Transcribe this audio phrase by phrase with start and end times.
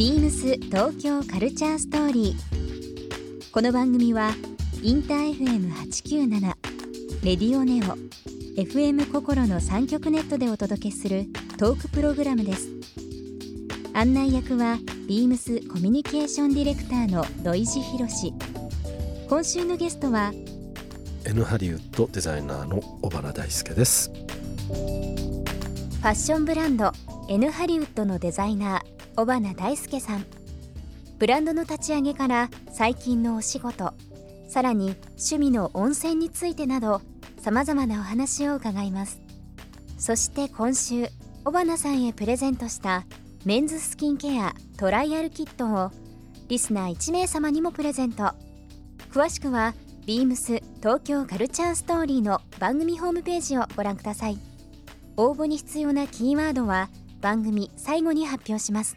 [0.00, 3.50] ビームス東京カルチャーストーリー。
[3.52, 4.30] この番組は
[4.82, 6.40] インター FM897
[7.22, 7.98] レディオネオ
[8.58, 11.26] FM 心の三極ネットでお届けする
[11.58, 12.70] トークプログラムです。
[13.92, 18.32] 案内役はビームスコミュニケーションディレクターの土井博志。
[19.28, 20.32] 今週のゲストは
[21.26, 26.90] N ハリウッドデザイナーの小原大輔ですファッションブランド
[27.28, 30.24] N ハリウッドのデザイナー小花大輔さん。
[31.18, 33.92] ブランドの立ち上げから最近のお仕事
[34.48, 37.02] さらに趣味の温泉についてなど
[37.38, 39.20] さまざまなお話を伺います。
[39.98, 41.08] そして今週
[41.44, 43.04] 小花さんへプレゼントした
[43.44, 45.90] メンズスキンケアトライアルキットを
[46.48, 48.32] リスナー1名様にもプレゼント。
[49.12, 49.74] 詳しくは
[50.06, 54.38] ビームス東京カルチャーストーリーの番組ホームページをご覧ください。
[55.18, 56.88] 応募に必要なキーワードは
[57.20, 58.96] 番組最後に発表します。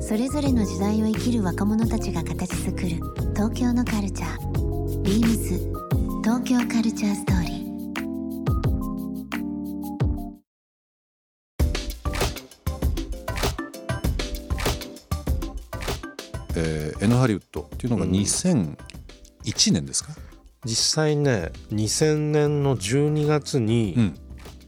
[0.00, 2.88] それぞれの時代を生きる若者たちが形作る
[3.34, 5.02] 東京のカルチャー。
[5.02, 5.58] ビームス
[6.22, 7.58] 東京カルチャーストーリー。
[16.56, 18.10] えー、N ハリウッドっていうのがうん。
[18.12, 20.12] 2001年ですか、
[20.64, 24.18] 実際ね2000年の12月に、うん、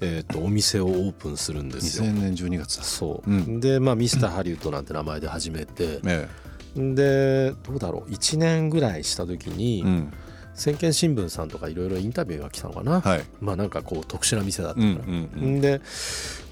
[0.00, 2.04] えー、とお店をオープンするんですよ。
[2.04, 2.78] 2000年12月。
[2.78, 3.60] だそう、うん。
[3.60, 6.28] でまあミスターハリウッドなんて名前で始めて、え
[6.76, 8.10] でどうだろう。
[8.10, 10.12] 1年ぐらいした時に、えうん。
[10.54, 13.24] 先見新聞さんとかいろいろインタビューが来たのかな、はい。
[13.40, 15.80] まあなんかこう特殊な店だったうんから、うんうんで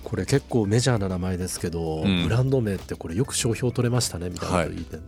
[0.02, 2.24] これ結構メジャーな名前ですけど、うん。
[2.24, 4.98] ブランド名ってこれよく商標取れましたねみたいなこと言って、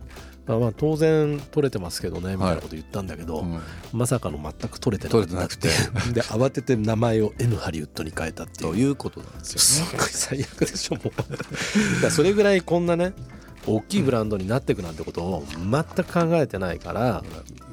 [0.47, 3.59] まあまあ当然取れてますけどねみたいなこと言ったんだけど、うん。
[3.93, 5.69] まさかの全く取れてなくて。
[6.13, 8.71] で慌てて名前を N ハリウッドに変えたっていう。
[8.71, 9.91] ということなんですすよね。
[9.97, 11.01] ごい最悪でしょも
[12.05, 12.09] う。
[12.11, 13.13] それぐらいこんなね
[13.67, 17.23] 大きいブランドになっていくなんてことを全く考えてないから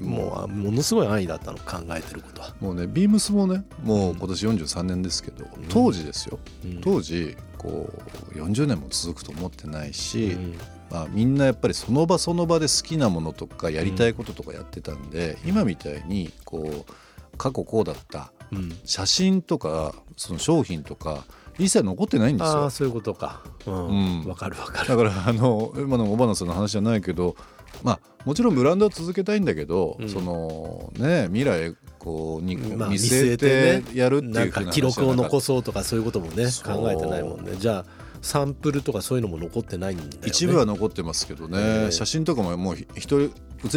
[0.00, 6.39] もうものすごい安易だったの考えてることは、もうねビームスもねもう今年43年ですけど当時ですよ。
[6.65, 6.81] うん。
[6.81, 7.93] 当時こ
[8.34, 10.54] う40年も続くと思ってないし、うん
[10.92, 18.78] まあ、みんなやっぱりその場その場で好きなものとかやりたいこととかやってたんで、今みたいにこう過去こうだったうん。
[18.84, 21.25] 写真とかその商品とか
[21.58, 22.64] 一切残ってないんですよ。
[22.64, 23.42] ああそういうことか。
[23.66, 23.88] うん。
[23.88, 23.92] う
[24.25, 24.28] ん。
[24.28, 24.88] わかるわかる。
[24.88, 27.36] だからあの今の小花さんの話じゃないけど
[27.82, 30.09] まあもちろんブランドは続けたいんだけど、うん。
[30.10, 37.53] そのね未来こうにまあ見据えてやるっていうなんか記録を残そうとかそういうこともね考えてないもんね。
[37.56, 40.19] じゃあサンプルとかそういうのも残ってないんだよね。
[40.25, 43.31] 一部は残ってますけどね、ええ写真とかももう人映り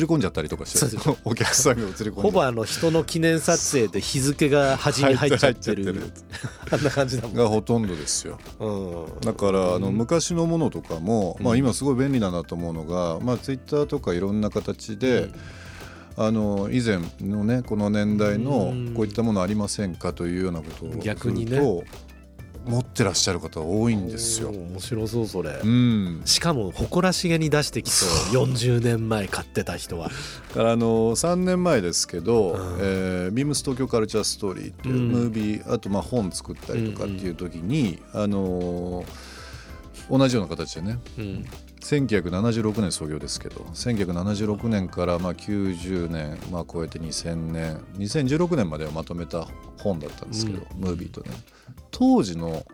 [0.03, 6.11] 込んじゃったりとかしてお客さんが映り込んじゃほぼあの人の記念撮影で日付が端に入っちゃってる。
[6.71, 8.39] あんな感じだもんがほとんどですよ。
[8.59, 9.19] うん。
[9.21, 9.97] だからあのうん。
[9.97, 15.31] 昔のものとかも、まあ、うん今すごい便利だなと思うのが、まあ、ツイッターとかいろんな形で、
[16.17, 18.93] あの以前のねこの年代のうん。
[18.93, 21.51] こういったものありませんかというようなことを逆にね。
[21.51, 21.83] すると
[22.65, 24.49] 持ってらっしゃる方多いんですよ。
[24.49, 28.09] 面白そうそれ、うん、しかも誇らしげに出してきそう。
[28.45, 30.09] 40年前買ってた人は。
[30.49, 32.77] だからあの3年前ですけど、うん。
[32.81, 35.07] えービームス東京カルチャーストーリーっていううん。
[35.09, 39.05] ムービー、あとまあ本作ったりとかっていう時に、あのー
[40.09, 41.45] 同じような形でねうん
[41.85, 49.47] 1976年創業ですけど1976年からまあ90年、まあ、超えて2000年2016年まではまとめた
[49.79, 51.29] 本だったんですけど、ムービーとね。
[51.91, 52.65] 当時の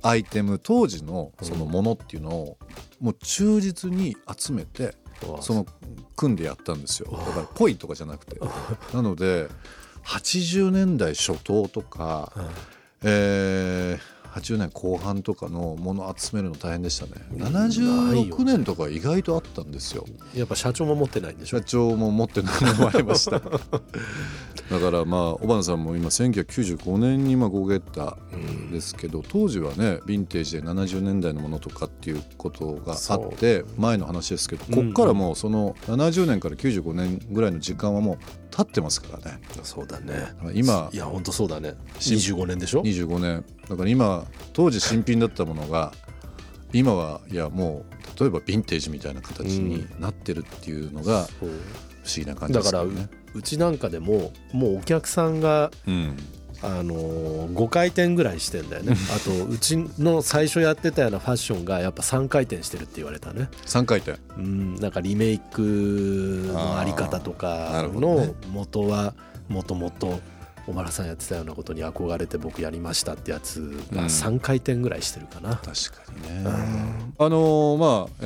[0.00, 2.56] アイテム当時のそのものっていうのを
[2.98, 4.94] もう忠実に集めて
[5.42, 5.66] その
[6.16, 7.10] 組んでやったんですよ。
[7.10, 8.40] だからぽいとかじゃなくて。
[8.94, 9.48] なので
[10.04, 12.32] 80年代初頭とか、
[13.02, 17.12] えー80年後半とかのもの集めるの大変でしたね。
[17.32, 20.06] 76年とか意外とあったんですよ。
[20.34, 21.58] やっぱ社長も持ってないんでしょ。
[21.58, 23.40] 社長も持ってないのもありました
[24.70, 28.16] だからまあ小花さんも今1995年にまあごゲッタ
[28.70, 38.18] ですけど当時はねヴィンテージで70年代のものとかっていうことがあって前の話ですけどこっからもうその70年から95年ぐらいの時間はもう
[38.50, 39.40] 経ってますからね。
[39.64, 40.28] そうだね。
[40.54, 41.74] 今いや本当そうだね。
[41.98, 43.44] し25年でしょ？25年。
[43.68, 45.92] だから今当時新品だったものが
[46.72, 47.84] 今はいやも
[48.16, 51.54] う例えばヴィンテージみたいな形になってるっていうのが不思
[52.16, 53.08] 議な感じですよね。
[53.34, 56.16] うちなんかでももうお客さんがうん。
[56.62, 58.94] あのー5回転ぐらいしてんだよね。
[59.16, 63.48] あとうちの最初やってたようなファッションがやっぱ3回転してるって言われたね。
[63.64, 64.18] 3回転。
[64.36, 69.14] うんなんかリメイクのあり方とかの元は
[69.48, 70.20] もともと
[70.70, 73.60] 小原さんやってたようなことに憧れて僕やりましたってやつ
[73.92, 74.06] がうん。
[74.06, 76.44] 3回転ぐらいしてるかな、確かにね。
[77.18, 78.24] あのーまあ、え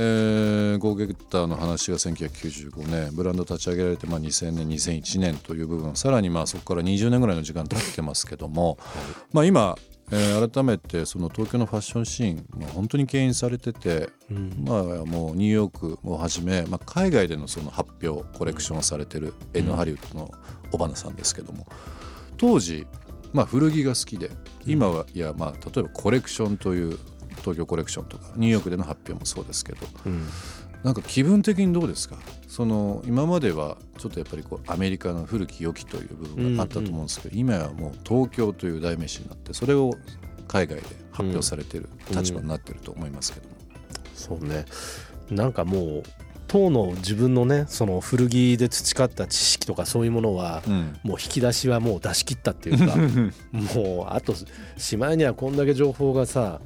[0.75, 8.77] ーゴーゲッターの話が1995年ブランド立ち上げられて、まあ、2000年2001年という部分さらにまあそこから20年ぐらいの時間経ってますけども、
[9.33, 9.75] まあ、今、
[10.11, 14.63] えー改めてその東京のファッションシーン、まあ、本当に牽引されてて、うん。
[14.63, 20.31] まあ、もうニューヨークをはじめ、まあ、海外でのその発表コレクションをされてる N ハリウッドの
[20.71, 21.65] 尾花さんですけども
[22.37, 22.87] 当時、
[23.33, 24.31] まあ、古着が好きで
[24.65, 26.97] 今はいや、まあ、例えばコレクションという
[27.37, 30.27] 東京コレクションとかニューヨークでの発表もそうですけどうん。
[30.83, 32.15] なんか気分的にどうですか？
[32.47, 39.91] その今まではちょっとやっぱりこうアメリカの古き良きという部分があったと思うんですけど、今はもう東京という代名詞になってそれを
[40.47, 43.55] 海外で発表されてる立場になってると思いますけども。
[44.13, 44.65] そうね。
[45.31, 46.03] なんかもう
[46.55, 50.97] 当の自分のねその古着で培った知識とかそういうものは、うん。
[51.03, 52.95] もう引き出しはもう出し切ったっていうか
[53.51, 54.33] もうあと
[54.77, 56.61] しまいにはこんだけ情報がさ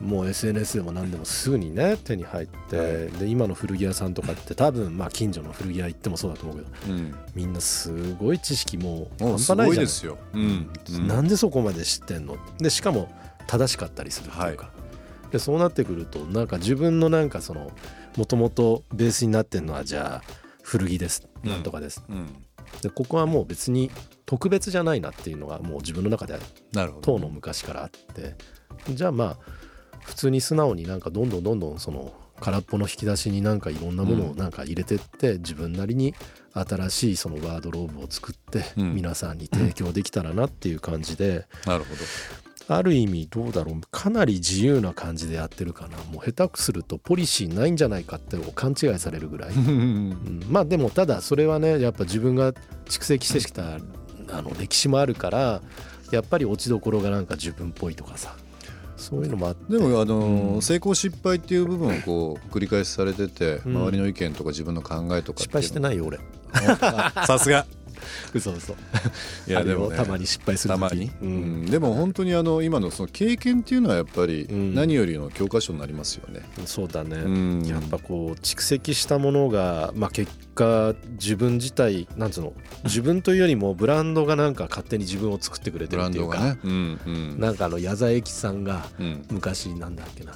[0.00, 7.14] もう SNS でも何でもすぐにね手に入って、で今の古着屋さんとかって多分まあ近所の古着屋行ってもそうだと思うけどうん。
[7.34, 10.18] みんなすごい知識もう半端ないじゃですよ。
[10.34, 10.68] うん。
[11.08, 12.36] なんでそこまで知ってんの？
[12.58, 13.08] でしかも
[13.48, 14.70] 正しかったりするっていうか、
[15.32, 17.72] でそうなってくるとなんか自分のなんかその
[18.16, 20.30] もともとベースになってるのはじゃあ
[20.62, 21.28] 古着です。
[21.44, 21.50] うん。
[21.50, 22.26] なんとかです、うん。
[22.82, 23.90] でここはもう別に
[24.24, 26.38] 特別じゃないなっていうのがもう自分の中で。
[27.02, 28.34] 当の昔からあって。
[28.90, 29.36] じゃあまあ
[30.00, 36.14] 普通に素直になんかどんどんどんどんその空っぽの引き出しになんかいろんなものをなんか入れてって、自分なりに
[36.52, 38.94] 新しいそのワードローブを作ってうん。
[38.94, 41.94] 皆さんに提供できたらなっていう感じで、なるほ
[42.68, 43.80] ある意味どうだろう。
[43.90, 45.96] かなり自由な感じでやってるかな。
[46.12, 49.60] もう下手くするとポリシーないんじゃないかって勘違いされるぐらい、ど。
[49.62, 50.42] うん。
[50.48, 52.52] まあでもただそれはねやっぱ自分が
[52.86, 53.76] 蓄積してきた
[54.30, 55.62] あの歴史もあるから
[56.10, 58.34] やっぱり落ちどころがなんか自分っぽいとかさ。
[58.96, 59.74] そういうのもあって。
[59.74, 60.62] でもあのーうん。
[60.62, 63.76] 成功失敗っていう部分をこう繰り返しされてて、うん。
[63.76, 66.16] 周りの意見とか自分の考えとか失敗してないよ俺。
[66.16, 66.20] い
[67.26, 67.66] さすが
[68.34, 68.72] 嘘嘘。
[69.46, 71.62] いやでも、ね、たまに失敗するたまに、ううん。
[71.62, 74.74] んでも本当にあの今のその経験っていうのはやっぱりうん。
[74.74, 76.42] 何よりの教科書になりますよね。
[76.64, 77.62] そうだね、うん。
[77.66, 82.52] やっぱこう蓄積したものが、まあ、結果自分自体なんつうの
[82.84, 86.60] 自分というよりもブランドがなんか勝手に自分を作ってくれてブランるっていうか、ドがね。
[86.64, 87.40] うんうん。
[87.40, 89.24] なんかあの矢沢永吉さんがうん。
[89.30, 90.32] 昔なんだっけな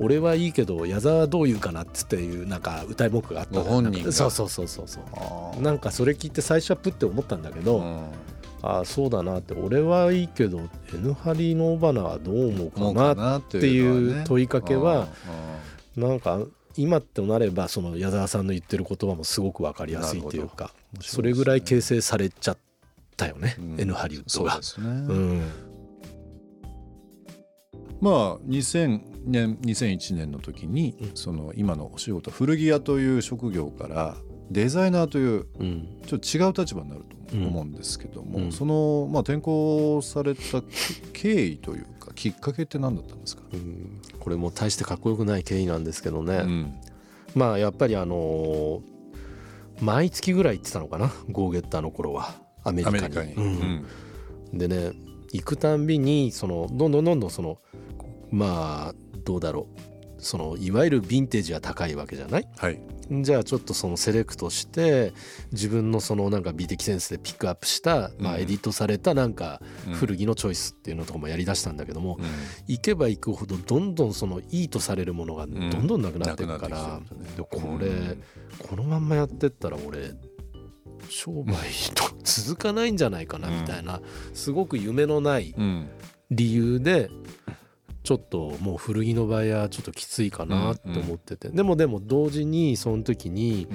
[0.00, 4.12] 俺はいいけど矢沢はどう言うかなっつっていうなんか歌い文句があった本人が。
[4.12, 5.00] そうそうそうそうそ
[5.58, 5.62] う。
[5.62, 8.06] なんかそれ聞いて最初はプって思ったんだけど、うん。
[8.62, 9.54] ああそうだなって。
[9.54, 10.62] 俺はいいけど
[10.94, 15.08] N ハリの尾花はどう思うかなっていう問いかけは
[15.96, 16.40] うんなんか
[16.76, 22.58] 今となればその矢沢さんの言ってる言葉もすごく分かりやすいっていうかそれぐらい形成されちゃっ
[23.16, 23.80] たよね、うん。
[23.80, 24.66] N ハリウッドがそうで。
[24.66, 24.86] すね。
[24.86, 25.69] うん
[28.00, 31.10] まあ2000年2001年の時に、うん。
[31.14, 34.16] その今のお仕事古着屋という職業から
[34.50, 36.00] デザイナーといううん。
[36.06, 37.72] ちょっと違う立場になると思うん。
[37.72, 38.52] ですけども、うん。
[38.52, 40.62] その、まあ、転校された
[41.12, 44.00] 経緯というかきっかけって何だったんですか、うん。
[44.18, 46.74] これも大してかっこよくない経緯なんですけどね、うん。
[47.34, 48.90] まあやっぱりあのー
[49.80, 51.10] 毎月ぐらい行ってたのかな？
[51.30, 52.34] ゴーゲッターの頃は。
[52.64, 53.34] アメリカに。
[54.52, 54.92] でね
[55.32, 57.56] 行くたんびにそのどんどんどんどんその
[58.30, 58.94] まあ
[59.24, 59.80] どうだろう。
[60.22, 62.48] そのいわゆるヴィンテージが高いわけじゃない？
[62.58, 62.78] はい、
[63.22, 65.14] じゃあちょっとそのセレクトして
[65.50, 69.94] 自分のそのなんか美的センスでピックアップした、まあ、うんエディットされたなんかうん。
[69.94, 72.26] 古着のチョイスっていうのとかもやりだしたんだけども、うん。
[72.66, 77.30] 行けば行くほどどんどんそのいいとされるものがどんどんなくなっていくから、うんだね。
[77.38, 77.88] でこれ、
[78.68, 80.12] このまんまやってったら俺
[81.08, 81.54] 商売
[81.94, 84.02] と続かないんじゃないかなみたいな、
[84.34, 85.88] すごく夢のないうん。
[86.30, 87.10] 理由で
[88.02, 93.68] ちょっともう古着の場合はちょっときついかなって思ってて、でもでも同時にその時に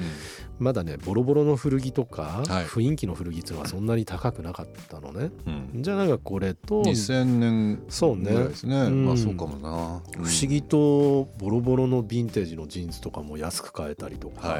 [0.57, 2.65] まだねボロボロの古着とか、はい。
[2.65, 5.31] 雰囲気の古着っていうのはそんなに高くなかったのね。
[5.45, 5.83] うん。
[5.83, 8.31] じゃあなんかこれと2000年そうね。
[8.31, 8.75] ぐらいですね。
[8.77, 9.05] うん。
[9.05, 14.59] まあそうかもな、不思議とボロボロのヴィンテージのジーンズとかも安く買えたりとか、は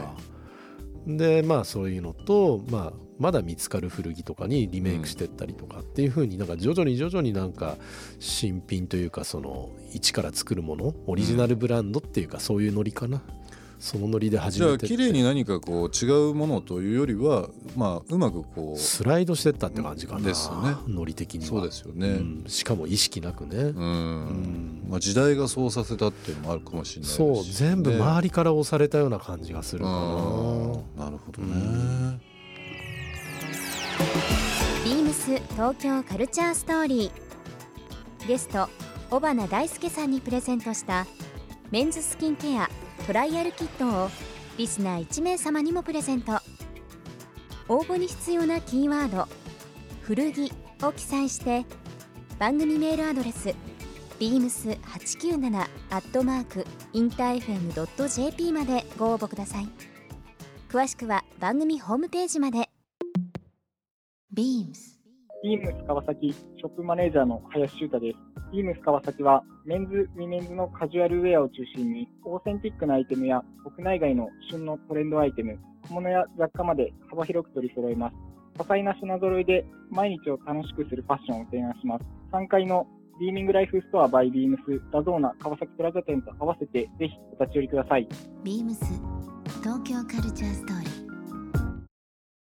[1.08, 1.18] い。
[1.18, 7.78] でまあそういうのと、まあ、まだ見つかる古着とかにリメイクしてったりとかっていう風になんか徐々に徐々になんか
[8.20, 13.22] 新品というかその一から作るものオリジナルブランドっていうかそういうノリかな、
[13.80, 14.96] そのノリで始じゃあめてって。
[14.96, 20.22] 綺麗に何かこう違うものというよりはまあうまくこうスライドしてったって感じかな。
[20.22, 20.76] ですよね。
[20.88, 21.46] ノリ的には。
[21.48, 22.08] そうですよね。
[22.08, 22.44] うん。
[22.48, 24.86] しかも意識なくね、うん、ん。
[24.90, 32.20] まあ、時代がそうさせたっていうのもあるかもしれないそう全部ね周りから押されたような感じがするかな、うんなるほどね、
[34.84, 38.28] ビームス東京カルチャーストーリー。
[38.28, 38.70] ゲスト
[39.12, 41.06] 尾花大輔さんにプレゼントした
[41.72, 42.70] メンズスキンケア
[43.08, 44.10] トライアルキットを
[44.58, 46.34] リスナー1名様にもプレゼント。
[47.68, 49.28] 応募に必要なキーワード
[50.04, 50.52] 「古着」
[50.84, 51.66] を記載して
[52.38, 53.56] 番組メールアドレス
[54.20, 59.70] beams897 アットマークインター FM.jp までご応募ください。
[60.70, 62.70] 詳しくは番組ホームページまで。
[64.36, 64.74] BEAMS
[65.44, 68.18] ビームス川崎ショップマネージャーの林修太です。
[68.52, 78.16] ビームス川崎はメンズ、ウィメンズのカジュアルウェアを中心にオーセンティックなアイテムや国内外の旬のトレンドアイテム、小物や雑貨まで幅広く取り揃えます。
[78.58, 82.06] 多彩な品揃えで毎日を楽しくするファッションを提案します。
[82.34, 82.86] 3階の
[83.22, 88.10] ビーミングライフストアバイビームスラゾーナ川崎プラザ店と合わせてぜひお立ち寄りください。
[88.44, 88.84] BEAMS
[89.64, 90.85] 東京 Culture Story